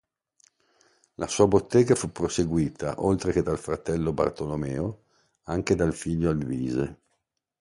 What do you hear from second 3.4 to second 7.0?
dal fratello Bartolomeo, anche dal figlio Alvise.